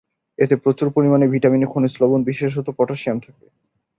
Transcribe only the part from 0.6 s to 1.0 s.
প্রচুর